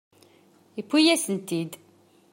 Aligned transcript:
Yuwi-asent-tent-id. 0.87 1.71